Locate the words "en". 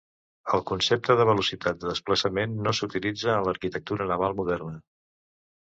3.37-3.47